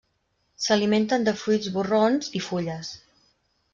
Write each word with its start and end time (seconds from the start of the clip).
S'alimenten 0.67 1.27
de 1.29 1.33
fruits 1.41 1.69
borrons 1.75 2.33
i 2.41 2.43
fulles. 2.47 2.91